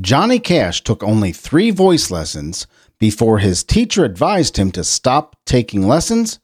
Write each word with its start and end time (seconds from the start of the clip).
Johnny 0.00 0.40
Cash 0.40 0.82
took 0.82 1.04
only 1.04 1.30
three 1.30 1.70
voice 1.70 2.10
lessons 2.10 2.66
before 2.98 3.38
his 3.38 3.62
teacher 3.62 4.04
advised 4.04 4.56
him 4.56 4.72
to 4.72 4.82
stop 4.82 5.36
taking 5.46 5.86
lessons 5.86 6.40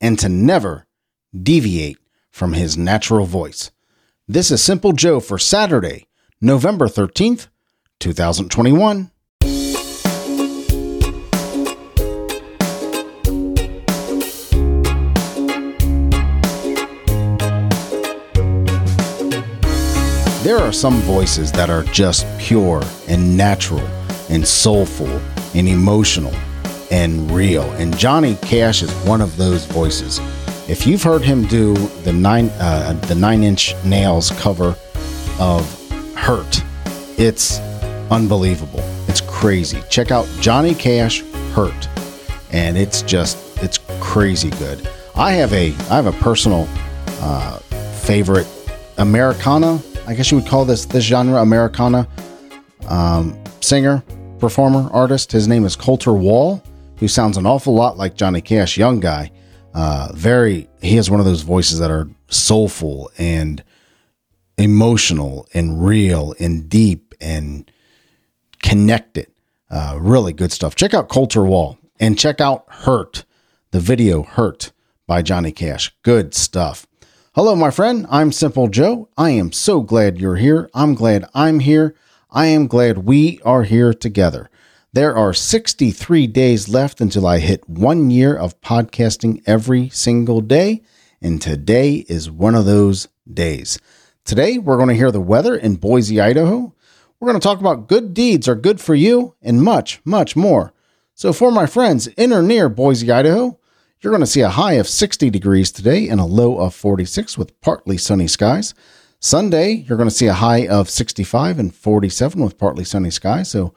and 0.00 0.18
to 0.18 0.28
never 0.28 0.84
deviate 1.40 1.98
from 2.30 2.54
his 2.54 2.76
natural 2.76 3.24
voice. 3.24 3.70
This 4.26 4.50
is 4.50 4.62
Simple 4.62 4.92
Joe 4.92 5.20
for 5.20 5.38
Saturday, 5.38 6.08
November 6.40 6.88
13th, 6.88 7.46
2021. 8.00 9.12
There 20.48 20.56
are 20.56 20.72
some 20.72 20.94
voices 21.00 21.52
that 21.52 21.68
are 21.68 21.82
just 21.82 22.26
pure 22.38 22.82
and 23.06 23.36
natural 23.36 23.86
and 24.30 24.48
soulful 24.48 25.20
and 25.54 25.68
emotional 25.68 26.32
and 26.90 27.30
real. 27.30 27.64
And 27.72 27.94
Johnny 27.98 28.34
Cash 28.36 28.82
is 28.82 28.90
one 29.04 29.20
of 29.20 29.36
those 29.36 29.66
voices. 29.66 30.20
If 30.66 30.86
you've 30.86 31.02
heard 31.02 31.20
him 31.20 31.44
do 31.48 31.74
the 32.02 32.14
nine 32.14 32.48
uh, 32.60 32.94
the 33.08 33.14
nine 33.14 33.42
inch 33.42 33.74
nails 33.84 34.30
cover 34.40 34.74
of 35.38 35.90
Hurt, 36.14 36.64
it's 37.18 37.58
unbelievable. 38.10 38.80
It's 39.06 39.20
crazy. 39.20 39.82
Check 39.90 40.10
out 40.10 40.26
Johnny 40.40 40.74
Cash 40.74 41.24
Hurt, 41.52 41.90
and 42.52 42.78
it's 42.78 43.02
just 43.02 43.36
it's 43.62 43.80
crazy 44.00 44.48
good. 44.52 44.88
I 45.14 45.32
have 45.32 45.52
a 45.52 45.74
I 45.90 45.96
have 45.96 46.06
a 46.06 46.12
personal 46.12 46.66
uh, 47.20 47.58
favorite 48.00 48.46
Americana. 48.96 49.82
I 50.08 50.14
guess 50.14 50.30
you 50.30 50.38
would 50.38 50.46
call 50.46 50.64
this 50.64 50.86
this 50.86 51.04
genre 51.04 51.42
Americana 51.42 52.08
um, 52.88 53.38
singer, 53.60 54.02
performer, 54.38 54.88
artist. 54.90 55.30
His 55.30 55.46
name 55.46 55.66
is 55.66 55.76
Colter 55.76 56.14
Wall, 56.14 56.62
who 56.96 57.08
sounds 57.08 57.36
an 57.36 57.44
awful 57.44 57.74
lot 57.74 57.98
like 57.98 58.14
Johnny 58.14 58.40
Cash, 58.40 58.78
young 58.78 59.00
guy. 59.00 59.30
Uh, 59.74 60.08
very, 60.14 60.66
he 60.80 60.96
has 60.96 61.10
one 61.10 61.20
of 61.20 61.26
those 61.26 61.42
voices 61.42 61.78
that 61.80 61.90
are 61.90 62.08
soulful 62.30 63.10
and 63.18 63.62
emotional 64.56 65.46
and 65.52 65.84
real 65.84 66.34
and 66.40 66.70
deep 66.70 67.14
and 67.20 67.70
connected. 68.62 69.26
Uh, 69.70 69.98
really 70.00 70.32
good 70.32 70.52
stuff. 70.52 70.74
Check 70.74 70.94
out 70.94 71.10
Colter 71.10 71.44
Wall 71.44 71.76
and 72.00 72.18
check 72.18 72.40
out 72.40 72.64
Hurt, 72.68 73.26
the 73.72 73.80
video 73.80 74.22
Hurt 74.22 74.72
by 75.06 75.20
Johnny 75.20 75.52
Cash. 75.52 75.94
Good 76.02 76.32
stuff. 76.32 76.87
Hello, 77.34 77.54
my 77.54 77.70
friend. 77.70 78.06
I'm 78.08 78.32
Simple 78.32 78.68
Joe. 78.68 79.10
I 79.18 79.30
am 79.30 79.52
so 79.52 79.82
glad 79.82 80.18
you're 80.18 80.36
here. 80.36 80.70
I'm 80.72 80.94
glad 80.94 81.28
I'm 81.34 81.60
here. 81.60 81.94
I 82.30 82.46
am 82.46 82.66
glad 82.66 83.04
we 83.04 83.38
are 83.44 83.64
here 83.64 83.92
together. 83.92 84.48
There 84.94 85.14
are 85.14 85.34
63 85.34 86.26
days 86.26 86.70
left 86.70 87.02
until 87.02 87.26
I 87.26 87.38
hit 87.38 87.68
one 87.68 88.10
year 88.10 88.34
of 88.34 88.58
podcasting 88.62 89.42
every 89.46 89.90
single 89.90 90.40
day, 90.40 90.82
and 91.20 91.40
today 91.40 92.06
is 92.08 92.30
one 92.30 92.54
of 92.54 92.64
those 92.64 93.08
days. 93.30 93.78
Today, 94.24 94.56
we're 94.56 94.76
going 94.76 94.88
to 94.88 94.94
hear 94.94 95.12
the 95.12 95.20
weather 95.20 95.54
in 95.54 95.76
Boise, 95.76 96.22
Idaho. 96.22 96.74
We're 97.20 97.28
going 97.28 97.38
to 97.38 97.46
talk 97.46 97.60
about 97.60 97.88
good 97.88 98.14
deeds 98.14 98.48
are 98.48 98.54
good 98.54 98.80
for 98.80 98.94
you 98.94 99.34
and 99.42 99.62
much, 99.62 100.00
much 100.02 100.34
more. 100.34 100.72
So, 101.14 101.34
for 101.34 101.52
my 101.52 101.66
friends 101.66 102.06
in 102.06 102.32
or 102.32 102.42
near 102.42 102.70
Boise, 102.70 103.12
Idaho, 103.12 103.57
you're 104.00 104.12
going 104.12 104.20
to 104.20 104.26
see 104.26 104.40
a 104.40 104.48
high 104.48 104.74
of 104.74 104.88
60 104.88 105.30
degrees 105.30 105.72
today 105.72 106.08
and 106.08 106.20
a 106.20 106.24
low 106.24 106.58
of 106.58 106.74
46 106.74 107.36
with 107.36 107.60
partly 107.60 107.98
sunny 107.98 108.28
skies. 108.28 108.74
Sunday, 109.20 109.72
you're 109.72 109.98
going 109.98 110.08
to 110.08 110.14
see 110.14 110.26
a 110.26 110.34
high 110.34 110.66
of 110.66 110.88
65 110.88 111.58
and 111.58 111.74
47 111.74 112.42
with 112.42 112.58
partly 112.58 112.84
sunny 112.84 113.10
skies. 113.10 113.50
So, 113.50 113.74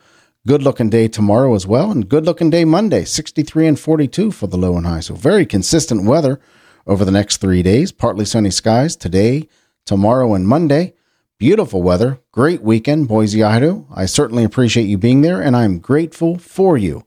Good 0.47 0.63
looking 0.63 0.89
day 0.89 1.07
tomorrow 1.07 1.53
as 1.53 1.67
well, 1.67 1.91
and 1.91 2.09
good 2.09 2.25
looking 2.25 2.49
day 2.49 2.65
Monday, 2.65 3.05
63 3.05 3.67
and 3.67 3.79
42 3.79 4.31
for 4.31 4.47
the 4.47 4.57
low 4.57 4.75
and 4.75 4.87
high. 4.87 4.99
So 4.99 5.13
very 5.13 5.45
consistent 5.45 6.03
weather 6.03 6.41
over 6.87 7.05
the 7.05 7.11
next 7.11 7.37
three 7.37 7.61
days. 7.61 7.91
Partly 7.91 8.25
sunny 8.25 8.49
skies 8.49 8.95
today, 8.95 9.47
tomorrow, 9.85 10.33
and 10.33 10.47
Monday. 10.47 10.95
Beautiful 11.37 11.83
weather. 11.83 12.21
Great 12.31 12.63
weekend, 12.63 13.07
Boise, 13.07 13.43
Idaho. 13.43 13.85
I 13.93 14.07
certainly 14.07 14.43
appreciate 14.43 14.85
you 14.85 14.97
being 14.97 15.21
there, 15.21 15.39
and 15.39 15.55
I'm 15.55 15.77
grateful 15.77 16.39
for 16.39 16.75
you. 16.75 17.05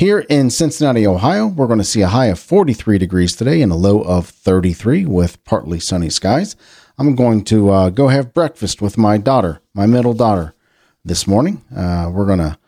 Here 0.00 0.20
in 0.30 0.48
Cincinnati, 0.48 1.06
Ohio, 1.06 1.46
we're 1.46 1.66
going 1.66 1.78
to 1.78 1.84
see 1.84 2.00
a 2.00 2.08
high 2.08 2.28
of 2.28 2.38
43 2.38 2.96
degrees 2.96 3.36
today 3.36 3.60
and 3.60 3.70
a 3.70 3.74
low 3.74 4.00
of 4.00 4.30
33 4.30 5.04
with 5.04 5.44
partly 5.44 5.78
sunny 5.78 6.08
skies. 6.08 6.56
I'm 6.96 7.14
going 7.14 7.44
to 7.44 7.68
uh, 7.68 7.90
go 7.90 8.08
have 8.08 8.32
breakfast 8.32 8.80
with 8.80 8.96
my 8.96 9.18
daughter, 9.18 9.60
my 9.74 9.84
middle 9.84 10.14
daughter, 10.14 10.54
this 11.04 11.26
morning. 11.26 11.62
Uh, 11.76 12.10
we're 12.10 12.24
going 12.24 12.38
to 12.38 12.58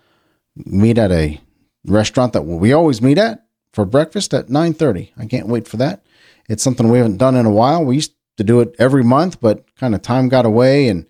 meet 0.57 0.99
at 0.99 1.11
a 1.11 1.41
restaurant 1.87 2.35
that 2.35 2.43
we 2.43 2.75
always 2.75 3.01
meet 3.01 3.17
at 3.17 3.47
for 3.73 3.87
breakfast 3.87 4.35
at 4.35 4.49
9:30. 4.49 5.13
I 5.17 5.25
can't 5.25 5.49
wait 5.49 5.67
for 5.67 5.79
that. 5.79 6.05
It's 6.51 6.63
something 6.63 6.91
we 6.91 6.99
haven't 6.99 7.17
done 7.17 7.35
in 7.35 7.47
a 7.47 7.51
while. 7.51 7.83
We 7.83 7.95
used 7.95 8.13
to 8.37 8.45
do 8.45 8.61
it 8.61 8.77
every 8.79 9.05
month, 9.05 9.41
but 9.41 9.75
kind 9.77 9.95
of 9.95 10.03
time 10.03 10.29
got 10.29 10.45
away 10.45 10.87
and 10.87 11.07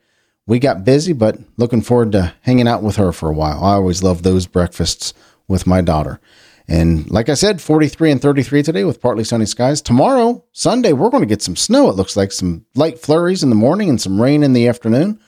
we 0.46 0.60
got 0.60 0.84
busy, 0.84 1.14
but 1.14 1.38
looking 1.56 1.82
forward 1.82 2.12
to 2.12 2.32
hanging 2.42 2.68
out 2.68 2.84
with 2.84 2.94
her 2.94 3.10
for 3.10 3.28
a 3.28 3.34
while. 3.34 3.64
I 3.64 3.72
always 3.72 4.04
love 4.04 4.22
those 4.22 4.46
breakfasts 4.46 5.14
with 5.48 5.66
my 5.66 5.80
daughter. 5.80 6.20
And 6.68 7.10
like 7.10 7.28
I 7.28 7.34
said, 7.34 7.60
43 7.60 8.12
and 8.12 8.22
33 8.22 8.62
today 8.62 8.84
with 8.84 9.00
partly 9.00 9.24
sunny 9.24 9.46
skies. 9.46 9.82
Tomorrow, 9.82 10.44
Sunday, 10.52 10.92
we're 10.92 11.10
going 11.10 11.22
to 11.22 11.26
get 11.26 11.42
some 11.42 11.56
snow. 11.56 11.90
It 11.90 11.96
looks 11.96 12.16
like 12.16 12.32
some 12.32 12.64
light 12.74 12.98
flurries 12.98 13.42
in 13.42 13.50
the 13.50 13.56
morning 13.56 13.88
and 13.88 14.00
some 14.00 14.20
rain 14.20 14.42
in 14.42 14.52
the 14.52 14.68
afternoon. 14.68 15.20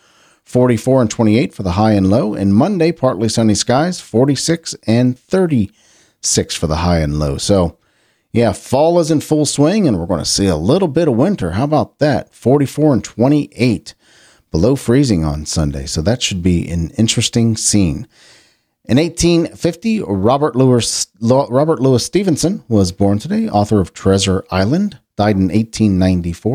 44 0.45 1.03
and 1.03 1.11
28 1.11 1.55
for 1.55 1.63
the 1.63 1.73
high 1.73 1.93
and 1.93 2.09
low. 2.09 2.35
And 2.35 2.55
Monday, 2.55 2.93
partly 2.93 3.29
sunny 3.29 3.55
skies, 3.55 4.01
46 4.01 4.75
and 4.87 5.19
36 5.19 6.55
for 6.55 6.67
the 6.67 6.77
high 6.77 7.01
and 7.01 7.19
low. 7.19 7.39
So, 7.39 7.79
yeah, 8.33 8.53
fall 8.53 8.99
is 8.99 9.11
in 9.11 9.21
full 9.21 9.47
swing, 9.47 9.87
and 9.87 9.99
we're 9.99 10.07
going 10.07 10.21
to 10.21 10.25
see 10.25 10.47
a 10.47 10.57
little 10.57 10.89
bit 10.89 11.09
of 11.09 11.17
winter. 11.17 11.53
How 11.53 11.65
about 11.65 11.99
that? 11.99 12.35
44 12.35 12.95
and 12.95 13.05
28 13.05 13.95
below 14.51 14.77
freezing 14.77 15.25
on 15.25 15.47
Sunday. 15.47 15.87
So, 15.87 16.03
that 16.03 16.23
should 16.23 16.43
be 16.43 16.69
an 16.69 16.91
interesting 16.91 17.57
scene. 17.57 18.07
In 18.87 18.99
1850, 18.99 20.03
Robert 20.03 20.55
Louis, 20.55 21.07
Robert 21.23 21.81
Louis 21.81 22.05
Stevenson 22.05 22.63
was 22.69 22.93
born 22.93 23.19
today, 23.19 23.49
author 23.49 23.81
of 23.81 23.95
Treasure 23.95 24.45
Island, 24.51 25.01
died 25.17 25.37
in 25.37 25.45
1894. 25.45 26.53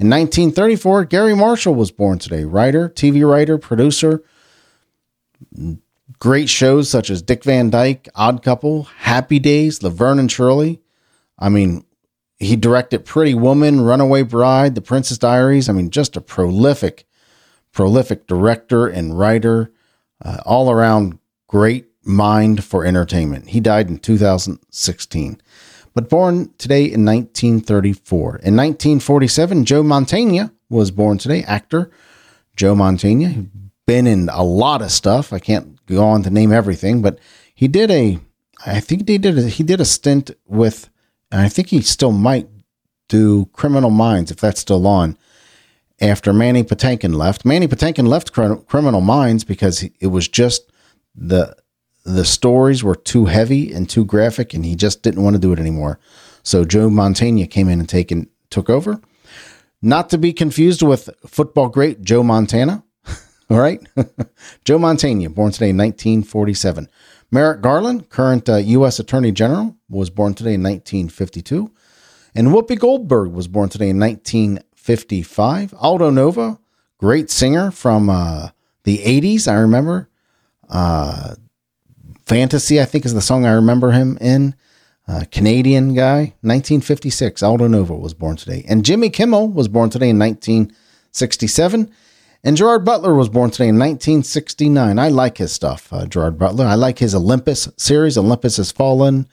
In 0.00 0.10
1934, 0.10 1.04
Garry 1.04 1.36
Marshall 1.36 1.76
was 1.76 1.92
born 1.92 2.18
today. 2.18 2.44
Writer, 2.44 2.88
TV 2.88 3.24
writer, 3.28 3.56
producer. 3.56 4.24
Great 6.18 6.48
shows 6.48 6.90
such 6.90 7.08
as 7.08 7.22
Dick 7.22 7.44
Van 7.44 7.70
Dyke, 7.70 8.08
Odd 8.16 8.42
Couple, 8.42 8.84
Happy 8.84 9.38
Days, 9.38 9.80
Laverne 9.80 10.18
and 10.18 10.32
Shirley. 10.32 10.80
I 11.38 11.50
mean, 11.50 11.84
he 12.40 12.56
directed 12.56 13.04
Pretty 13.04 13.34
Woman, 13.34 13.82
Runaway 13.82 14.22
Bride, 14.24 14.74
The 14.74 14.80
Princess 14.80 15.18
Diaries. 15.18 15.68
I 15.68 15.72
mean, 15.72 15.90
just 15.90 16.16
a 16.16 16.20
prolific, 16.20 17.06
prolific 17.70 18.26
director 18.26 18.88
and 18.88 19.16
writer. 19.16 19.70
Uh, 20.22 20.38
all 20.44 20.70
around 20.70 21.19
great 21.50 21.86
mind 22.04 22.62
for 22.62 22.84
entertainment. 22.84 23.48
He 23.48 23.60
died 23.60 23.88
in 23.88 23.98
2016 23.98 25.40
but 25.94 26.08
born 26.08 26.52
today 26.58 26.84
in 26.84 27.04
1934. 27.04 28.28
In 28.42 28.56
1947, 28.56 29.64
Joe 29.64 29.82
Mantegna 29.82 30.52
was 30.68 30.90
born 30.90 31.18
today, 31.18 31.42
actor. 31.44 31.90
Joe 32.56 32.74
Mantegna, 32.74 33.48
been 33.86 34.06
in 34.06 34.28
a 34.28 34.44
lot 34.44 34.82
of 34.82 34.92
stuff. 34.92 35.32
I 35.32 35.40
can't 35.40 35.84
go 35.86 36.04
on 36.04 36.22
to 36.22 36.30
name 36.30 36.52
everything, 36.52 37.02
but 37.02 37.18
he 37.54 37.66
did 37.66 37.90
a, 37.90 38.18
I 38.64 38.80
think 38.80 39.08
he 39.08 39.18
did 39.18 39.38
a, 39.38 39.42
he 39.48 39.64
did 39.64 39.80
a 39.80 39.84
stint 39.84 40.30
with, 40.46 40.88
and 41.32 41.40
I 41.40 41.48
think 41.48 41.68
he 41.68 41.80
still 41.80 42.12
might 42.12 42.48
do 43.08 43.46
Criminal 43.46 43.90
Minds 43.90 44.30
if 44.30 44.38
that's 44.38 44.60
still 44.60 44.86
on. 44.86 45.16
After 46.00 46.32
Mandy 46.32 46.62
Patinkin 46.62 47.14
left, 47.14 47.44
Mandy 47.44 47.66
Patinkin 47.66 48.06
left 48.06 48.32
Criminal 48.32 49.00
Minds 49.00 49.44
because 49.44 49.82
it 49.82 50.06
was 50.06 50.28
just 50.28 50.69
the 51.14 51.56
the 52.04 52.24
stories 52.24 52.82
were 52.82 52.94
too 52.94 53.26
heavy 53.26 53.72
and 53.72 53.88
too 53.88 54.04
graphic, 54.04 54.54
and 54.54 54.64
he 54.64 54.74
just 54.74 55.02
didn't 55.02 55.22
want 55.22 55.34
to 55.34 55.40
do 55.40 55.52
it 55.52 55.58
anymore. 55.58 55.98
So 56.42 56.64
Joe 56.64 56.88
Montana 56.88 57.46
came 57.46 57.68
in 57.68 57.80
and 57.80 57.88
taken 57.88 58.28
took 58.48 58.70
over. 58.70 59.00
Not 59.82 60.10
to 60.10 60.18
be 60.18 60.32
confused 60.32 60.82
with 60.82 61.10
football 61.26 61.68
great 61.68 62.02
Joe 62.02 62.22
Montana. 62.22 62.84
All 63.50 63.58
right, 63.58 63.80
Joe 64.64 64.78
Montana, 64.78 65.30
born 65.30 65.52
today 65.52 65.70
in 65.70 65.76
1947. 65.76 66.88
Merrick 67.30 67.60
Garland, 67.60 68.08
current 68.08 68.48
uh, 68.48 68.56
U.S. 68.56 68.98
Attorney 68.98 69.30
General, 69.30 69.76
was 69.88 70.10
born 70.10 70.34
today 70.34 70.54
in 70.54 70.62
1952. 70.62 71.70
And 72.34 72.48
Whoopi 72.48 72.78
Goldberg 72.78 73.32
was 73.32 73.48
born 73.48 73.68
today 73.68 73.88
in 73.88 74.00
1955. 74.00 75.74
Aldo 75.78 76.10
Nova, 76.10 76.58
great 76.98 77.30
singer 77.30 77.70
from 77.70 78.10
uh, 78.10 78.50
the 78.84 78.98
80s. 78.98 79.46
I 79.48 79.54
remember 79.54 80.09
uh, 80.70 81.34
Fantasy, 82.26 82.80
I 82.80 82.84
think, 82.84 83.04
is 83.04 83.12
the 83.12 83.20
song 83.20 83.44
I 83.44 83.52
remember 83.52 83.90
him 83.90 84.16
in. 84.20 84.54
Uh, 85.08 85.24
Canadian 85.32 85.94
guy, 85.94 86.34
1956. 86.42 87.42
Aldo 87.42 87.66
Nova 87.66 87.96
was 87.96 88.14
born 88.14 88.36
today. 88.36 88.64
And 88.68 88.84
Jimmy 88.84 89.10
Kimmel 89.10 89.48
was 89.48 89.66
born 89.66 89.90
today 89.90 90.10
in 90.10 90.18
1967. 90.20 91.90
And 92.44 92.56
Gerard 92.56 92.84
Butler 92.84 93.14
was 93.14 93.28
born 93.28 93.50
today 93.50 93.68
in 93.68 93.78
1969. 93.78 94.98
I 94.98 95.08
like 95.08 95.38
his 95.38 95.50
stuff, 95.50 95.92
uh, 95.92 96.06
Gerard 96.06 96.38
Butler. 96.38 96.66
I 96.66 96.74
like 96.74 97.00
his 97.00 97.14
Olympus 97.14 97.68
series. 97.76 98.16
Olympus 98.16 98.58
Has 98.58 98.70
Fallen. 98.70 99.26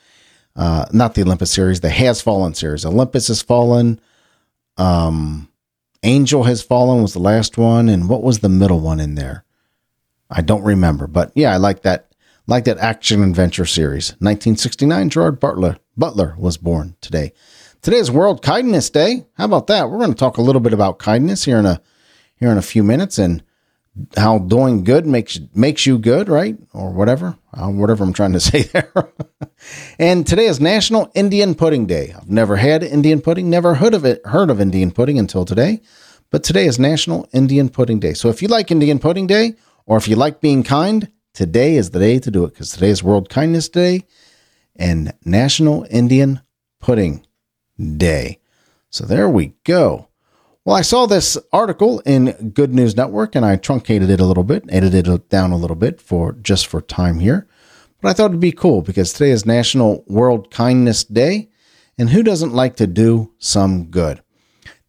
Uh, 0.56 0.88
not 0.92 1.14
the 1.14 1.22
Olympus 1.22 1.52
series, 1.52 1.82
the 1.82 1.92
Has 1.92 2.20
Fallen 2.20 2.56
series. 2.56 2.84
Olympus 2.84 3.28
Has 3.28 3.44
Fallen. 3.44 4.02
Um, 4.78 5.50
Angel 6.02 6.44
Has 6.44 6.64
Fallen 6.64 7.04
was 7.04 7.14
the 7.14 7.20
last 7.20 7.58
one. 7.60 7.88
And 7.88 8.10
what 8.10 8.24
was 8.24 8.40
the 8.40 8.50
middle 8.50 8.80
one 8.80 9.00
in 9.00 9.14
there? 9.14 9.44
I 10.30 10.42
don't 10.42 10.64
remember. 10.64 11.08
But 11.08 11.32
yeah, 11.36 11.54
I 11.54 11.58
like 11.58 11.82
that. 11.84 12.04
Like 12.50 12.64
that 12.64 12.78
action 12.78 13.24
adventure 13.24 13.66
series. 13.66 14.12
1969, 14.20 15.10
Gerard 15.10 15.40
Butler, 15.40 15.78
Butler 15.98 16.34
was 16.38 16.56
born 16.56 16.96
today. 17.02 17.34
Today 17.82 17.98
is 17.98 18.10
World 18.10 18.42
Kindness 18.42 18.90
Day. 18.90 19.26
How 19.34 19.46
about 19.46 19.68
that? 19.68 19.90
We're 19.90 19.98
going 19.98 20.12
to 20.14 20.18
talk 20.18 20.38
a 20.38 20.42
little 20.42 20.62
bit 20.62 20.72
about 20.74 20.98
kindness 20.98 21.44
here 21.44 21.58
in 21.58 21.66
a 21.66 21.82
here 22.38 22.50
in 22.52 22.58
a 22.58 22.62
few 22.62 22.84
minutes 22.84 23.18
and 23.18 23.44
how 24.16 24.40
doing 24.40 24.84
good 24.84 25.06
makes 25.06 25.40
makes 25.54 25.86
you 25.86 25.98
good, 25.98 26.30
right? 26.30 26.58
Or 26.74 26.92
whatever, 26.92 27.38
uh, 27.54 27.68
whatever 27.68 28.04
I'm 28.04 28.14
trying 28.14 28.34
to 28.34 28.40
say 28.40 28.64
there. 28.64 28.92
and 30.00 30.26
today 30.26 30.46
is 30.46 30.60
National 30.60 31.12
Indian 31.16 31.56
Pudding 31.56 31.86
Day. 31.86 32.14
I've 32.16 32.30
never 32.30 32.56
had 32.58 32.84
Indian 32.84 33.22
pudding, 33.22 33.50
never 33.50 33.76
heard 33.76 33.94
of 33.94 34.06
it, 34.06 34.26
heard 34.26 34.50
of 34.50 34.62
Indian 34.62 34.92
pudding 34.92 35.20
until 35.20 35.46
today. 35.46 35.82
But 36.30 36.44
today 36.44 36.66
is 36.66 36.78
National 36.78 37.28
Indian 37.34 37.70
Pudding 37.70 38.00
Day. 38.00 38.14
So 38.14 38.30
if 38.30 38.42
you 38.42 38.50
like 38.50 38.70
Indian 38.70 39.00
Pudding 39.00 39.28
Day, 39.28 39.54
or 39.88 39.98
if 39.98 40.08
you 40.08 40.16
like 40.16 40.42
being 40.42 40.62
kind, 40.62 41.10
today 41.34 41.76
is 41.76 41.90
the 41.90 42.00
day 42.00 42.20
to 42.20 42.30
do 42.30 42.44
it 42.44 42.50
because 42.50 42.72
today 42.72 42.90
is 42.90 43.02
World 43.02 43.30
Kindness 43.30 43.70
Day 43.70 44.04
and 44.76 45.14
National 45.26 45.88
Indian 45.90 46.42
Pudding 46.80 47.26
Day. 47.80 48.40
So 48.90 49.06
there 49.06 49.30
we 49.30 49.54
go. 49.64 50.10
Well, 50.66 50.76
I 50.76 50.82
saw 50.82 51.06
this 51.06 51.38
article 51.54 52.02
in 52.02 52.52
Good 52.54 52.74
News 52.74 52.98
Network 52.98 53.34
and 53.36 53.46
I 53.46 53.56
truncated 53.56 54.10
it 54.10 54.20
a 54.20 54.26
little 54.26 54.44
bit, 54.44 54.66
edited 54.68 55.08
it 55.08 55.30
down 55.30 55.52
a 55.52 55.58
little 55.58 55.78
bit 55.78 56.02
for 56.02 56.34
just 56.34 56.68
for 56.68 56.82
time 56.82 57.20
here. 57.20 57.48
But 58.02 58.10
I 58.10 58.14
thought 58.14 58.32
it'd 58.32 58.42
be 58.42 58.52
cool 58.52 58.82
because 58.82 59.14
today 59.14 59.32
is 59.32 59.46
National 59.46 60.04
World 60.08 60.52
Kindness 60.52 61.06
Day, 61.06 61.50
and 61.98 62.10
who 62.10 62.22
doesn't 62.22 62.54
like 62.54 62.76
to 62.76 62.86
do 62.86 63.34
some 63.40 63.86
good? 63.86 64.22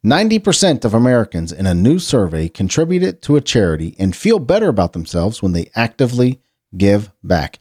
90% 0.09 0.87
of 0.87 0.95
Americans 0.95 1.53
in 1.53 1.67
a 1.67 1.75
new 1.75 1.99
survey 1.99 2.49
contributed 2.49 3.21
to 3.21 3.37
a 3.37 3.43
charity 3.43 3.95
and 3.99 4.17
feel 4.17 4.39
better 4.39 4.69
about 4.69 4.95
themselves 4.95 5.43
when 5.43 5.53
they 5.53 5.71
actively 5.75 6.41
give 6.77 7.13
back. 7.23 7.59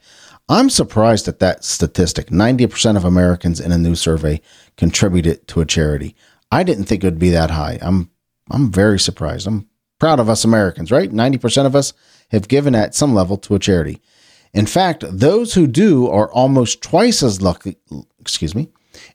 I'm 0.48 0.70
surprised 0.70 1.28
at 1.28 1.40
that 1.40 1.62
statistic. 1.62 2.28
90% 2.28 2.96
of 2.96 3.04
Americans 3.04 3.60
in 3.60 3.70
a 3.70 3.76
new 3.76 3.94
survey 3.94 4.40
contributed 4.78 5.46
to 5.48 5.60
a 5.60 5.66
charity. 5.66 6.16
I 6.50 6.62
didn't 6.62 6.84
think 6.84 7.04
it 7.04 7.06
would 7.06 7.18
be 7.18 7.30
that 7.30 7.50
high. 7.50 7.78
I'm 7.82 8.10
I'm 8.50 8.72
very 8.72 8.98
surprised. 8.98 9.46
I'm 9.46 9.68
proud 9.98 10.18
of 10.18 10.30
us 10.30 10.42
Americans, 10.42 10.90
right? 10.90 11.10
90% 11.10 11.66
of 11.66 11.76
us 11.76 11.92
have 12.30 12.48
given 12.48 12.74
at 12.74 12.94
some 12.94 13.14
level 13.14 13.36
to 13.36 13.56
a 13.56 13.58
charity. 13.58 14.00
In 14.54 14.64
fact, 14.64 15.04
those 15.06 15.52
who 15.52 15.66
do 15.66 16.08
are 16.08 16.32
almost 16.32 16.80
twice 16.80 17.22
as 17.22 17.42
lucky, 17.42 17.76
excuse 18.18 18.54
me. 18.54 18.68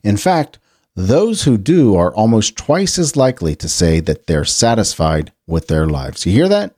In 0.04 0.16
fact, 0.16 0.60
those 0.96 1.42
who 1.42 1.58
do 1.58 1.96
are 1.96 2.14
almost 2.14 2.56
twice 2.56 2.98
as 2.98 3.16
likely 3.16 3.56
to 3.56 3.68
say 3.68 4.00
that 4.00 4.26
they're 4.26 4.44
satisfied 4.44 5.32
with 5.46 5.66
their 5.66 5.86
lives. 5.86 6.24
You 6.24 6.32
hear 6.32 6.48
that? 6.48 6.74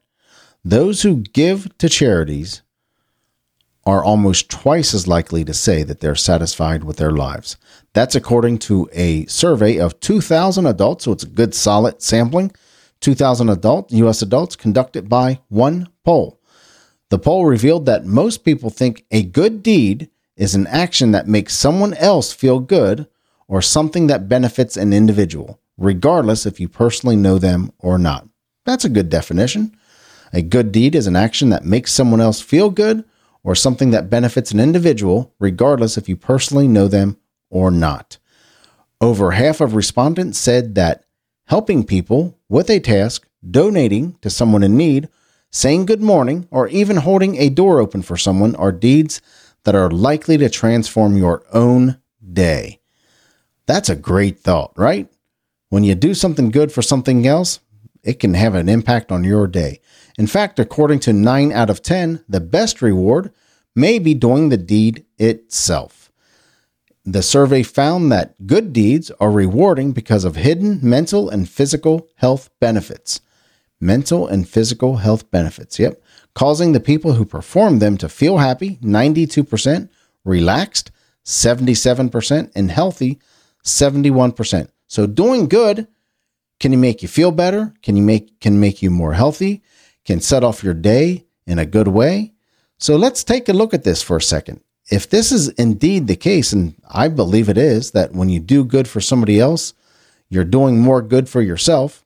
Those 0.64 1.02
who 1.02 1.16
give 1.16 1.76
to 1.78 1.88
charities 1.88 2.62
are 3.84 4.02
almost 4.02 4.50
twice 4.50 4.94
as 4.94 5.06
likely 5.06 5.44
to 5.44 5.54
say 5.54 5.84
that 5.84 6.00
they're 6.00 6.16
satisfied 6.16 6.82
with 6.82 6.96
their 6.96 7.12
lives. 7.12 7.56
That's 7.92 8.16
according 8.16 8.58
to 8.60 8.90
a 8.92 9.26
survey 9.26 9.78
of 9.78 10.00
2,000 10.00 10.66
adults, 10.66 11.04
so 11.04 11.12
it's 11.12 11.22
a 11.22 11.28
good 11.28 11.54
solid 11.54 12.02
sampling. 12.02 12.52
2,000 13.00 13.48
adult 13.48 13.92
U.S. 13.92 14.22
adults 14.22 14.56
conducted 14.56 15.08
by 15.08 15.40
one 15.48 15.88
poll. 16.04 16.40
The 17.10 17.18
poll 17.18 17.46
revealed 17.46 17.86
that 17.86 18.06
most 18.06 18.38
people 18.38 18.70
think 18.70 19.04
a 19.12 19.22
good 19.22 19.62
deed 19.62 20.10
is 20.36 20.54
an 20.54 20.66
action 20.66 21.12
that 21.12 21.28
makes 21.28 21.54
someone 21.54 21.94
else 21.94 22.32
feel 22.32 22.58
good 22.58 23.06
or 23.48 23.62
something 23.62 24.06
that 24.08 24.28
benefits 24.28 24.76
an 24.76 24.92
individual, 24.92 25.60
regardless 25.76 26.46
if 26.46 26.58
you 26.58 26.68
personally 26.68 27.16
know 27.16 27.38
them 27.38 27.72
or 27.78 27.98
not. 27.98 28.28
That's 28.64 28.84
a 28.84 28.90
good 28.90 29.08
definition. 29.08 29.76
A 30.32 30.42
good 30.42 30.72
deed 30.72 30.94
is 30.94 31.06
an 31.06 31.16
action 31.16 31.50
that 31.50 31.64
makes 31.64 31.92
someone 31.92 32.20
else 32.20 32.40
feel 32.40 32.70
good 32.70 33.04
or 33.44 33.54
something 33.54 33.92
that 33.92 34.10
benefits 34.10 34.50
an 34.50 34.58
individual, 34.58 35.32
regardless 35.38 35.96
if 35.96 36.08
you 36.08 36.16
personally 36.16 36.66
know 36.66 36.88
them 36.88 37.16
or 37.48 37.70
not. 37.70 38.18
Over 39.00 39.32
half 39.32 39.60
of 39.60 39.74
respondents 39.74 40.38
said 40.38 40.74
that 40.74 41.04
helping 41.46 41.84
people 41.84 42.38
with 42.48 42.68
a 42.68 42.80
task, 42.80 43.28
donating 43.48 44.18
to 44.22 44.30
someone 44.30 44.64
in 44.64 44.76
need, 44.76 45.08
saying 45.52 45.86
good 45.86 46.02
morning, 46.02 46.48
or 46.50 46.66
even 46.68 46.96
holding 46.96 47.36
a 47.36 47.48
door 47.48 47.78
open 47.78 48.02
for 48.02 48.16
someone 48.16 48.56
are 48.56 48.72
deeds 48.72 49.20
that 49.64 49.76
are 49.76 49.90
likely 49.90 50.36
to 50.38 50.48
transform 50.48 51.16
your 51.16 51.44
own 51.52 52.00
day. 52.32 52.80
That's 53.66 53.88
a 53.88 53.96
great 53.96 54.38
thought, 54.38 54.72
right? 54.76 55.08
When 55.68 55.84
you 55.84 55.94
do 55.94 56.14
something 56.14 56.50
good 56.50 56.70
for 56.72 56.82
something 56.82 57.26
else, 57.26 57.60
it 58.02 58.20
can 58.20 58.34
have 58.34 58.54
an 58.54 58.68
impact 58.68 59.10
on 59.10 59.24
your 59.24 59.46
day. 59.46 59.80
In 60.16 60.26
fact, 60.26 60.58
according 60.58 61.00
to 61.00 61.12
9 61.12 61.52
out 61.52 61.70
of 61.70 61.82
10, 61.82 62.24
the 62.28 62.40
best 62.40 62.80
reward 62.80 63.32
may 63.74 63.98
be 63.98 64.14
doing 64.14 64.48
the 64.48 64.56
deed 64.56 65.04
itself. 65.18 66.10
The 67.04 67.22
survey 67.22 67.62
found 67.62 68.10
that 68.10 68.46
good 68.46 68.72
deeds 68.72 69.10
are 69.20 69.30
rewarding 69.30 69.92
because 69.92 70.24
of 70.24 70.36
hidden 70.36 70.80
mental 70.82 71.28
and 71.28 71.48
physical 71.48 72.08
health 72.16 72.50
benefits. 72.60 73.20
Mental 73.80 74.26
and 74.26 74.48
physical 74.48 74.96
health 74.96 75.30
benefits, 75.30 75.78
yep, 75.78 76.02
causing 76.34 76.72
the 76.72 76.80
people 76.80 77.12
who 77.12 77.24
perform 77.24 77.78
them 77.78 77.96
to 77.98 78.08
feel 78.08 78.38
happy, 78.38 78.76
92%, 78.76 79.88
relaxed, 80.24 80.90
77%, 81.24 82.50
and 82.54 82.70
healthy, 82.70 83.20
71%. 83.66 84.68
So 84.86 85.06
doing 85.06 85.48
good 85.48 85.88
can 86.60 86.78
make 86.80 87.02
you 87.02 87.08
feel 87.08 87.32
better? 87.32 87.74
Can 87.82 87.96
you 87.96 88.02
make 88.02 88.40
can 88.40 88.58
make 88.58 88.80
you 88.80 88.90
more 88.90 89.12
healthy? 89.12 89.62
Can 90.04 90.20
set 90.20 90.44
off 90.44 90.64
your 90.64 90.74
day 90.74 91.26
in 91.46 91.58
a 91.58 91.66
good 91.66 91.88
way? 91.88 92.32
So 92.78 92.96
let's 92.96 93.24
take 93.24 93.48
a 93.48 93.52
look 93.52 93.74
at 93.74 93.84
this 93.84 94.02
for 94.02 94.16
a 94.16 94.22
second. 94.22 94.60
If 94.90 95.10
this 95.10 95.32
is 95.32 95.48
indeed 95.50 96.06
the 96.06 96.16
case, 96.16 96.52
and 96.52 96.74
I 96.88 97.08
believe 97.08 97.48
it 97.48 97.58
is, 97.58 97.90
that 97.90 98.12
when 98.12 98.28
you 98.28 98.38
do 98.38 98.64
good 98.64 98.86
for 98.86 99.00
somebody 99.00 99.40
else, 99.40 99.74
you're 100.28 100.44
doing 100.44 100.78
more 100.78 101.02
good 101.02 101.28
for 101.28 101.42
yourself. 101.42 102.04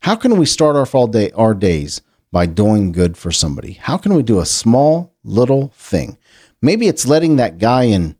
How 0.00 0.16
can 0.16 0.36
we 0.36 0.46
start 0.46 0.76
our 0.76 0.86
fall 0.86 1.06
day 1.06 1.30
our 1.32 1.54
days 1.54 2.02
by 2.32 2.46
doing 2.46 2.92
good 2.92 3.16
for 3.16 3.30
somebody? 3.30 3.72
How 3.72 3.96
can 3.96 4.14
we 4.14 4.22
do 4.22 4.40
a 4.40 4.46
small 4.46 5.14
little 5.22 5.68
thing? 5.76 6.18
Maybe 6.60 6.88
it's 6.88 7.06
letting 7.06 7.36
that 7.36 7.58
guy 7.58 7.84
in 7.84 8.16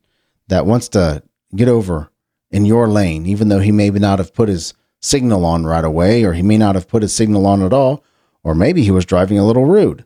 that 0.47 0.67
wants 0.67 0.89
to 0.91 1.23
get 1.55 1.69
over 1.69 2.11
in 2.51 2.65
your 2.65 2.89
lane, 2.89 3.27
even 3.27 3.49
though 3.49 3.59
he 3.61 3.73
may 3.73 3.91
not 3.91 4.19
have 4.19 4.35
put 4.35 4.49
his 4.49 4.75
signal 5.01 5.45
on 5.45 5.67
right 5.67 5.85
away, 5.85 6.25
or 6.25 6.33
he 6.33 6.43
may 6.43 6.59
not 6.59 6.75
have 6.75 6.89
put 6.89 7.03
his 7.03 7.13
signal 7.13 7.47
on 7.47 7.63
at 7.63 7.73
all, 7.73 8.03
or 8.43 8.55
maybe 8.55 8.83
he 8.83 8.91
was 8.91 9.05
driving 9.05 9.39
a 9.39 9.47
little 9.47 9.67
rude, 9.67 10.05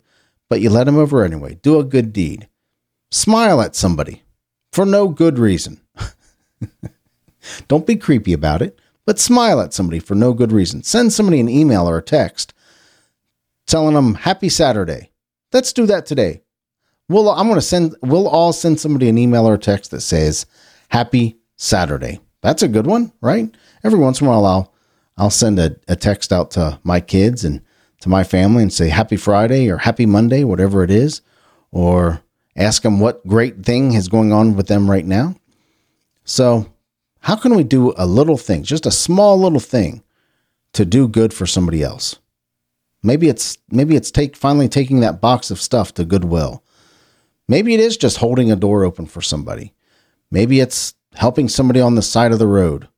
but 0.48 0.60
you 0.60 0.70
let 0.70 0.88
him 0.88 0.96
over 0.96 1.24
anyway. 1.24 1.54
Do 1.62 1.78
a 1.78 1.84
good 1.84 2.12
deed. 2.12 2.48
Smile 3.10 3.60
at 3.60 3.76
somebody 3.76 4.22
for 4.72 4.84
no 4.84 5.08
good 5.08 5.38
reason. 5.38 5.80
Don't 7.68 7.86
be 7.86 7.96
creepy 7.96 8.32
about 8.32 8.62
it, 8.62 8.78
but 9.06 9.18
smile 9.18 9.60
at 9.60 9.74
somebody 9.74 9.98
for 9.98 10.14
no 10.14 10.32
good 10.32 10.52
reason. 10.52 10.82
Send 10.82 11.12
somebody 11.12 11.40
an 11.40 11.48
email 11.48 11.88
or 11.88 11.98
a 11.98 12.02
text 12.02 12.54
telling 13.66 13.94
them 13.94 14.14
happy 14.14 14.48
Saturday. 14.48 15.10
Let's 15.52 15.72
do 15.72 15.86
that 15.86 16.06
today. 16.06 16.42
We'll, 17.08 17.30
I'm 17.30 17.46
going 17.46 17.56
to 17.56 17.60
send, 17.60 17.96
we'll 18.00 18.28
all 18.28 18.52
send 18.52 18.80
somebody 18.80 19.08
an 19.08 19.18
email 19.18 19.46
or 19.46 19.54
a 19.54 19.58
text 19.58 19.90
that 19.90 20.00
says 20.00 20.46
happy 20.88 21.38
Saturday. 21.56 22.20
That's 22.42 22.62
a 22.62 22.68
good 22.68 22.86
one, 22.86 23.12
right? 23.20 23.54
Every 23.82 23.98
once 23.98 24.20
in 24.20 24.26
a 24.26 24.30
while, 24.30 24.44
I'll 24.44 24.72
I'll 25.16 25.30
send 25.30 25.58
a, 25.58 25.76
a 25.88 25.96
text 25.96 26.32
out 26.32 26.50
to 26.52 26.80
my 26.82 27.00
kids 27.00 27.44
and 27.44 27.62
to 28.00 28.08
my 28.08 28.24
family 28.24 28.62
and 28.62 28.72
say 28.72 28.88
happy 28.88 29.16
Friday 29.16 29.70
or 29.70 29.78
happy 29.78 30.06
Monday, 30.06 30.42
whatever 30.42 30.82
it 30.82 30.90
is, 30.90 31.20
or 31.70 32.22
ask 32.56 32.82
them 32.82 32.98
what 32.98 33.26
great 33.26 33.64
thing 33.64 33.92
is 33.94 34.08
going 34.08 34.32
on 34.32 34.56
with 34.56 34.66
them 34.66 34.90
right 34.90 35.06
now. 35.06 35.36
So, 36.24 36.66
how 37.20 37.36
can 37.36 37.54
we 37.54 37.62
do 37.62 37.94
a 37.96 38.06
little 38.06 38.36
thing, 38.36 38.64
just 38.64 38.86
a 38.86 38.90
small 38.90 39.38
little 39.38 39.60
thing 39.60 40.02
to 40.72 40.84
do 40.84 41.06
good 41.06 41.32
for 41.32 41.46
somebody 41.46 41.82
else? 41.82 42.18
Maybe 43.02 43.28
it's 43.28 43.58
maybe 43.70 43.94
it's 43.94 44.10
take 44.10 44.36
finally 44.36 44.68
taking 44.68 45.00
that 45.00 45.20
box 45.20 45.50
of 45.50 45.60
stuff 45.60 45.94
to 45.94 46.04
Goodwill. 46.04 46.64
Maybe 47.48 47.74
it 47.74 47.80
is 47.80 47.96
just 47.96 48.18
holding 48.18 48.50
a 48.50 48.56
door 48.56 48.84
open 48.84 49.06
for 49.06 49.20
somebody. 49.20 49.74
Maybe 50.30 50.60
it's 50.60 50.94
helping 51.14 51.48
somebody 51.48 51.80
on 51.80 51.94
the 51.94 52.02
side 52.02 52.32
of 52.32 52.38
the 52.38 52.46
road. 52.46 52.88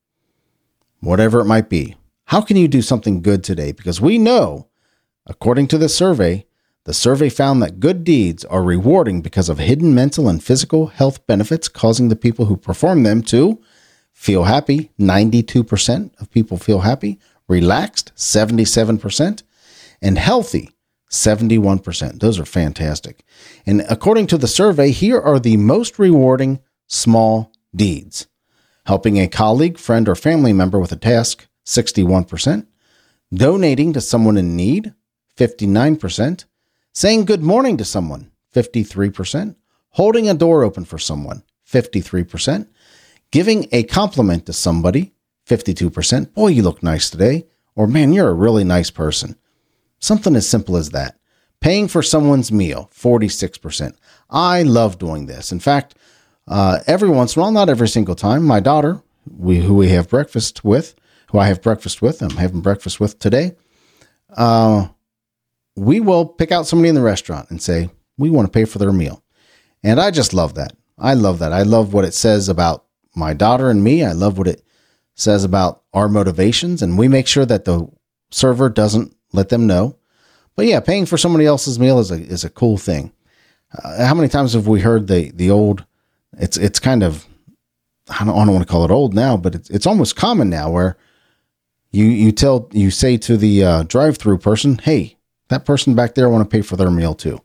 Whatever 1.01 1.41
it 1.41 1.47
might 1.47 1.69
be. 1.69 1.97
How 2.27 2.41
can 2.41 2.57
you 2.57 2.69
do 2.69 2.83
something 2.83 3.23
good 3.23 3.45
today? 3.45 3.73
Because 3.73 4.01
we 4.01 4.19
know, 4.19 4.69
according 5.27 5.69
to 5.69 5.79
the 5.79 5.89
survey, 5.89 6.47
the 6.85 6.95
survey 6.95 7.29
found 7.29 7.63
that 7.63 7.81
good 7.81 8.05
deeds 8.05 8.45
are 8.45 8.63
rewarding 8.63 9.23
because 9.23 9.49
of 9.49 9.59
hidden 9.59 9.95
mental 9.95 10.29
and 10.29 10.43
physical 10.43 10.89
health 10.89 11.27
benefits, 11.27 11.69
causing 11.69 12.09
the 12.09 12.17
people 12.17 12.47
who 12.47 12.57
perform 12.57 13.03
them 13.03 13.23
to 13.25 13.61
feel 14.13 14.45
happy. 14.45 14.91
92% 14.99 16.21
of 16.21 16.31
people 16.31 16.57
feel 16.57 16.81
happy, 16.81 17.19
relaxed, 17.49 18.13
77%, 18.17 19.43
and 20.01 20.19
healthy 20.19 20.71
71%. 21.15 22.21
Those 22.21 22.39
are 22.39 22.45
fantastic. 22.45 23.25
And 23.65 23.85
according 23.89 24.27
to 24.29 24.39
the 24.39 24.49
survey, 24.49 24.91
here 24.91 25.21
are 25.21 25.39
the 25.39 25.57
most 25.57 25.99
rewarding 25.99 26.61
small 26.87 27.53
deeds 27.75 28.27
helping 28.87 29.19
a 29.19 29.29
colleague, 29.29 29.79
friend, 29.79 30.09
or 30.09 30.15
family 30.15 30.53
member 30.53 30.79
with 30.79 30.93
a 30.93 30.97
task 30.97 31.47
61%, 31.65 32.67
donating 33.33 33.93
to 33.93 34.01
someone 34.01 34.37
in 34.37 34.57
need 34.57 34.95
59%, 35.37 36.45
saying 36.93 37.25
good 37.25 37.43
morning 37.43 37.77
to 37.77 37.85
someone 37.85 38.31
53%, 38.55 39.57
holding 39.91 40.29
a 40.29 40.35
door 40.35 40.63
open 40.63 40.85
for 40.85 40.99
someone 40.99 41.43
53%, 41.69 42.69
giving 43.31 43.67
a 43.73 43.83
compliment 43.85 44.47
to 44.47 44.53
somebody 44.53 45.15
52%. 45.49 46.35
Boy, 46.35 46.49
you 46.49 46.63
look 46.63 46.83
nice 46.83 47.11
today. 47.11 47.47
Or 47.75 47.89
man, 47.89 48.13
you're 48.13 48.29
a 48.29 48.35
really 48.35 48.63
nice 48.63 48.91
person. 48.91 49.37
Something 49.99 50.37
as 50.37 50.49
simple 50.49 50.77
as 50.77 50.91
that. 50.91 51.19
Paying 51.61 51.89
for 51.89 52.03
someone's 52.03 52.53
meal 52.53 52.91
46%. 52.95 53.97
I 54.31 54.63
love 54.63 54.99
doing 54.99 55.27
this. 55.27 55.51
In 55.51 55.59
fact, 55.59 55.97
uh, 56.49 56.81
every 56.87 57.09
once 57.09 57.37
in 57.37 57.41
a 57.41 57.43
while, 57.43 57.53
not 57.53 57.69
every 57.69 57.89
single 57.89 58.15
time, 58.15 58.45
my 58.45 58.61
daughter, 58.61 59.03
we, 59.37 59.59
who 59.59 59.75
we 59.75 59.89
have 59.89 60.09
breakfast 60.09 60.65
with, 60.65 60.95
who 61.31 61.39
I 61.39 61.47
have 61.49 61.63
breakfast 61.63 62.03
with, 62.03 62.23
I'm 62.23 62.31
having 62.31 62.61
breakfast 62.61 63.01
with 63.01 63.19
today, 63.19 63.57
uh, 64.37 64.89
we 65.77 66.01
will 66.01 66.27
pick 66.27 66.53
out 66.53 66.67
somebody 66.67 66.89
in 66.89 66.95
the 66.95 67.03
restaurant 67.03 67.51
and 67.51 67.61
say, 67.61 67.91
we 68.17 68.31
want 68.31 68.47
to 68.47 68.53
pay 68.53 68.65
for 68.65 68.79
their 68.79 68.93
meal. 68.93 69.23
And 69.83 70.01
I 70.01 70.11
just 70.11 70.33
love 70.33 70.55
that. 70.55 70.77
I 70.99 71.15
love 71.15 71.41
that. 71.41 71.53
I 71.53 71.63
love 71.63 71.93
what 71.93 72.05
it 72.05 72.15
says 72.15 72.49
about 72.49 72.85
my 73.17 73.35
daughter 73.35 73.71
and 73.71 73.83
me. 73.83 74.05
I 74.05 74.13
love 74.13 74.39
what 74.39 74.49
it 74.49 74.63
says 75.15 75.45
about 75.45 75.83
our 75.93 76.09
motivations. 76.09 76.83
And 76.83 76.97
we 76.97 77.09
make 77.09 77.27
sure 77.27 77.47
that 77.47 77.65
the 77.65 77.89
server 78.31 78.69
doesn't 78.69 79.15
let 79.33 79.49
them 79.49 79.67
know. 79.67 79.97
But 80.57 80.67
yeah, 80.67 80.81
paying 80.81 81.07
for 81.07 81.19
somebody 81.19 81.47
else's 81.47 81.79
meal 81.79 81.99
is 81.99 82.11
a, 82.11 82.17
is 82.17 82.45
a 82.45 82.51
cool 82.51 82.79
thing. 82.79 83.13
Uh, 83.77 84.07
how 84.07 84.15
many 84.15 84.29
times 84.29 84.53
have 84.55 84.69
we 84.69 84.81
heard 84.81 85.09
the, 85.09 85.33
the 85.33 85.51
old, 85.51 85.85
it's, 86.39 86.57
it's 86.57 86.79
kind 86.79 87.03
of, 87.03 87.27
I 88.09 88.25
don't, 88.25 88.37
I 88.37 88.45
don't 88.45 88.55
want 88.55 88.67
to 88.67 88.71
call 88.71 88.85
it 88.85 88.91
old 88.91 89.15
now, 89.15 89.37
but 89.37 89.55
it's, 89.55 89.71
it's 89.71 89.87
almost 89.87 90.17
common 90.17 90.51
now 90.51 90.71
where 90.71 90.97
you, 91.91 92.07
you 92.07 92.33
tell, 92.33 92.69
you 92.73 92.91
say 92.91 93.17
to 93.19 93.37
the 93.37 93.65
uh, 93.65 93.83
drive 93.85 94.19
through 94.19 94.39
person, 94.39 94.79
Hey, 94.79 95.17
that 95.49 95.65
person 95.65 95.95
back 95.95 96.15
there 96.15 96.29
want 96.29 96.49
to 96.49 96.55
pay 96.55 96.63
for 96.63 96.77
their 96.77 96.91
meal 96.91 97.15
too. 97.15 97.41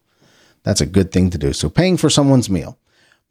That's 0.63 0.81
a 0.81 0.86
good 0.86 1.12
thing 1.12 1.29
to 1.31 1.38
do. 1.38 1.53
So 1.53 1.69
paying 1.69 1.98
for 1.98 2.10
someone's 2.10 2.50
meal, 2.50 2.77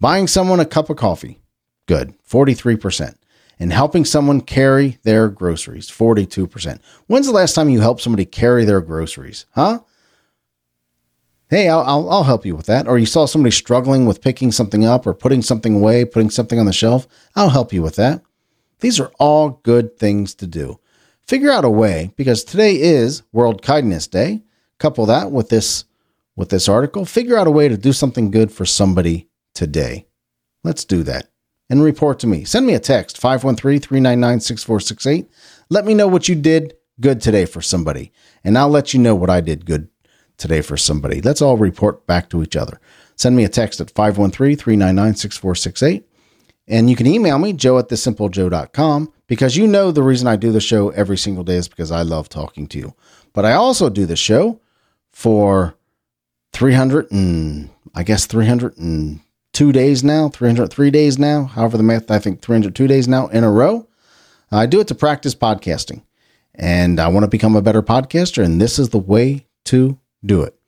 buying 0.01 0.27
someone 0.27 0.61
a 0.61 0.65
cup 0.65 0.91
of 0.91 0.97
coffee, 0.97 1.41
good, 1.87 2.15
43%. 2.29 3.15
And 3.61 3.73
helping 3.73 4.05
someone 4.05 4.41
carry 4.41 4.99
their 5.03 5.29
groceries, 5.29 5.91
42%. 5.91 6.81
When's 7.09 7.27
the 7.27 7.33
last 7.33 7.55
time 7.55 7.69
you 7.69 7.81
helped 7.81 8.03
somebody 8.03 8.25
carry 8.25 8.65
their 8.65 8.81
groceries? 8.81 9.47
Huh? 9.51 9.81
Hey, 11.51 11.69
I'll, 11.69 12.11
I'll, 12.11 12.25
help 12.25 12.45
you 12.45 12.55
with 12.55 12.67
that. 12.67 12.87
Or 12.87 12.99
you 12.99 13.07
saw 13.07 13.25
somebody 13.25 13.53
struggling 13.53 14.05
with 14.05 14.21
picking 14.21 14.53
something 14.53 14.85
up 14.85 15.07
or 15.07 15.15
putting 15.15 15.41
something 15.41 15.77
away, 15.77 16.05
putting 16.05 16.29
something 16.29 16.59
on 16.59 16.67
the 16.67 16.75
shelf. 16.75 17.09
I'll 17.35 17.49
help 17.49 17.73
you 17.73 17.81
with 17.81 17.97
that. 17.97 18.23
These 18.81 19.01
are 19.01 19.11
all 19.19 19.61
good 19.63 19.97
things 19.97 20.35
to 20.37 20.47
do. 20.47 20.79
Figure 21.27 21.51
out 21.51 21.65
a 21.65 21.71
way 21.71 22.13
because 22.17 22.45
today 22.45 22.75
is 22.75 23.23
World 23.33 23.63
Kindness 23.63 24.07
Day. 24.07 24.43
Couple 24.79 25.07
that 25.07 25.33
with 25.33 25.49
this 25.49 25.87
with 26.37 26.51
this 26.51 26.69
article, 26.69 27.05
figure 27.05 27.37
out 27.37 27.49
a 27.49 27.51
way 27.51 27.69
to 27.69 27.77
do 27.77 27.93
something 27.93 28.31
good 28.31 28.53
for 28.53 28.65
somebody 28.65 29.29
today. 29.55 30.07
Let's 30.63 30.85
do 30.85 31.03
that. 31.03 31.27
And 31.69 31.83
report 31.83 32.21
to 32.21 32.29
me. 32.29 32.45
Send 32.45 32.65
me 32.65 32.75
a 32.75 32.81
text 32.81 33.21
513-399-6468. 33.21 35.27
Let 35.69 35.85
me 35.85 35.95
know 35.95 36.07
what 36.07 36.29
you 36.29 36.37
did 36.37 36.75
good 37.01 37.21
today 37.21 37.45
for 37.45 37.61
somebody, 37.61 38.13
and 38.45 38.57
I'll 38.57 38.69
let 38.69 38.95
you 38.95 39.01
know 39.01 39.17
what 39.17 39.31
I 39.31 39.41
did 39.41 39.67
good 39.67 39.89
today 40.39 40.63
for 40.63 40.77
somebody. 40.77 41.21
Let's 41.21 41.43
all 41.43 41.57
report 41.57 42.07
back 42.07 42.31
to 42.31 42.43
each 42.43 42.57
other. 42.57 42.81
Send 43.17 43.37
me 43.37 43.45
a 43.45 43.49
text 43.49 43.81
at 43.81 43.95
513-399-6468. 43.95 46.05
And 46.69 46.89
you 46.89 46.97
can 46.97 47.07
email 47.07 47.39
me, 47.39 47.53
joe 47.53 47.79
at 47.79 47.89
thesimplejoe.com, 47.89 49.13
because 49.27 49.57
you 49.57 49.67
know 49.67 49.91
the 49.91 50.03
reason 50.03 50.29
I 50.29 50.37
do 50.37 50.53
the 50.53 50.61
show 50.61 50.91
every 50.91 51.17
single 51.17 51.43
day 51.43 51.57
is 51.57 51.67
because 51.67 51.91
I 51.91 52.03
love 52.03 52.29
talking 52.29 52.67
to 52.69 52.79
you. 52.79 52.95
But 53.33 53.45
I 53.45 53.53
also 53.53 53.89
do 53.89 54.07
the 54.07 54.17
show 54.17 54.61
for 55.11 55.75
300 56.53 57.11
and 57.11 57.71
I 57.95 58.03
guess 58.03 58.27
302 58.27 59.73
days 59.73 60.05
now, 60.05 60.29
303 60.29 60.91
days 60.91 61.19
now, 61.19 61.45
however 61.45 61.79
the 61.79 61.83
math, 61.83 62.11
I 62.11 62.19
think 62.19 62.43
302 62.43 62.87
days 62.87 63.09
now 63.09 63.29
in 63.29 63.45
a 63.45 63.51
row. 63.51 63.89
I 64.53 64.67
do 64.67 64.81
it 64.81 64.89
to 64.89 64.95
practice 64.95 65.35
podcasting 65.35 66.03
and 66.55 67.01
I 67.01 67.09
want 67.09 67.25
to 67.25 67.29
become 67.29 67.57
a 67.57 67.63
better 67.63 67.83
podcaster, 67.83 68.45
and 68.45 68.61
this 68.61 68.79
is 68.79 68.91
the 68.91 68.99
way 68.99 69.47
to 69.67 69.99
do 70.25 70.43
it. 70.43 70.59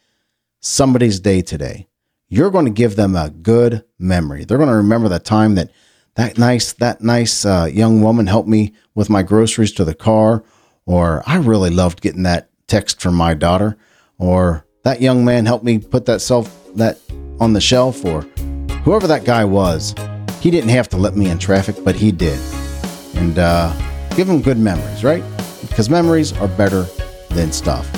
somebody's 0.61 1.21
day 1.21 1.43
today. 1.43 1.89
You're 2.29 2.51
going 2.51 2.65
to 2.65 2.71
give 2.71 2.97
them 2.97 3.15
a 3.15 3.29
good 3.29 3.85
memory. 3.99 4.45
They're 4.45 4.59
going 4.59 4.71
to 4.71 4.77
remember 4.77 5.11
that 5.11 5.25
time 5.25 5.55
that 5.57 5.71
that 6.15 6.39
nice 6.39 6.73
that 6.75 7.03
nice 7.03 7.45
uh, 7.45 7.69
young 7.71 8.03
woman 8.03 8.27
helped 8.27 8.49
me 8.49 8.75
with 8.95 9.11
my 9.11 9.23
groceries 9.23 9.73
to 9.73 9.85
the 9.85 9.95
car, 9.95 10.43
or 10.87 11.23
I 11.27 11.37
really 11.37 11.71
loved 11.71 12.01
getting 12.01 12.23
that 12.25 12.51
text 12.67 13.01
from 13.01 13.15
my 13.15 13.35
daughter, 13.35 13.77
or 14.19 14.67
that 14.83 15.01
young 15.01 15.25
man 15.25 15.47
helped 15.47 15.65
me 15.65 15.79
put 15.79 16.07
that 16.07 16.21
self 16.21 16.59
that 16.75 16.99
on 17.41 17.53
the 17.53 17.61
shelf, 17.61 18.05
or 18.05 18.23
whoever 18.85 19.07
that 19.07 19.25
guy 19.25 19.45
was. 19.45 19.95
He 20.41 20.51
didn't 20.51 20.71
have 20.71 20.89
to 20.91 20.97
let 20.97 21.17
me 21.17 21.31
in 21.31 21.39
traffic, 21.39 21.77
but 21.85 21.95
he 21.95 22.11
did, 22.11 22.39
and 23.15 23.39
uh, 23.39 23.73
give 24.17 24.27
them 24.27 24.43
good 24.43 24.59
memories, 24.59 25.05
right? 25.05 25.23
Because 25.61 25.89
memories 25.89 26.33
are 26.39 26.49
better 26.49 26.83
than 27.31 27.53
stuff. 27.53 27.89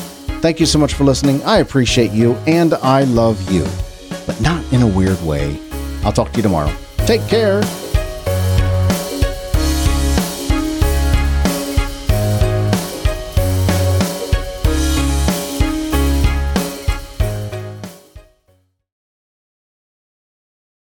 Thank 0.40 0.60
you 0.60 0.66
so 0.66 0.78
much 0.78 0.92
for 0.92 1.04
listening. 1.04 1.42
I 1.44 1.58
appreciate 1.58 2.10
you 2.10 2.34
and 2.46 2.74
I 2.74 3.04
love 3.04 3.50
you, 3.50 3.66
but 4.26 4.38
not 4.42 4.62
in 4.72 4.82
a 4.82 4.86
weird 4.86 5.20
way. 5.22 5.58
I'll 6.04 6.12
talk 6.12 6.32
to 6.32 6.36
you 6.36 6.42
tomorrow. 6.42 6.70
Take 6.98 7.26
care. 7.28 7.62